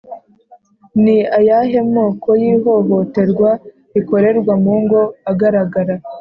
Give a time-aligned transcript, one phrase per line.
[1.03, 3.49] Ni ayahe moko y’ihohoterwa
[3.93, 5.95] rikorerwa mu ngo agaragara